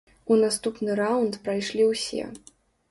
[0.35, 2.23] У наступны раўнд прайшлі ўсе.